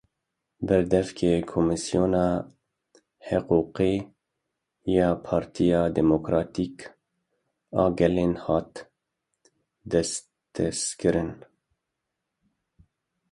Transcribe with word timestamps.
Berdevkê 0.67 1.33
Komîsyona 1.51 2.27
Hiqûqê 3.27 3.91
ya 4.95 5.09
Partiya 5.25 5.81
Demokratîk 5.97 6.75
a 7.81 7.85
Gelan 7.97 8.33
hat 8.45 8.73
desteserkirin. 9.91 11.31